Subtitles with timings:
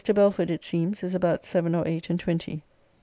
[0.15, 2.63] Belford, it seems, is about seven or eight and twenty.